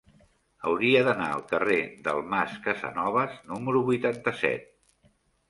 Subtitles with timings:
[0.69, 4.67] Hauria d'anar al carrer del Mas Casanovas número vuitanta-set.